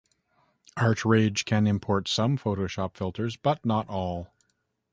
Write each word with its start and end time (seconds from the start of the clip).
ArtRage 0.77 1.45
can 1.45 1.67
import 1.67 2.07
some 2.07 2.35
Photoshop 2.35 2.97
filters, 2.97 3.37
but 3.37 3.63
not 3.63 3.87
all. 3.87 4.33